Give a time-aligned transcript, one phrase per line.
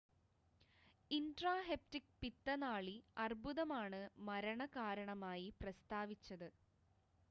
[1.11, 6.49] intrahepatic പിത്തനാളി അർബുദമാണ് മരണ കാരണമായി പ്രസ്താവിച്ചത്